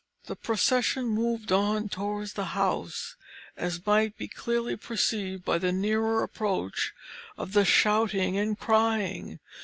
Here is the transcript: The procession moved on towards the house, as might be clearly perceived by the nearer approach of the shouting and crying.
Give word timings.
The 0.25 0.35
procession 0.35 1.05
moved 1.09 1.51
on 1.51 1.87
towards 1.87 2.33
the 2.33 2.45
house, 2.57 3.17
as 3.55 3.85
might 3.85 4.17
be 4.17 4.27
clearly 4.27 4.75
perceived 4.75 5.45
by 5.45 5.59
the 5.59 5.71
nearer 5.71 6.23
approach 6.23 6.91
of 7.37 7.53
the 7.53 7.65
shouting 7.65 8.35
and 8.35 8.57
crying. 8.59 9.37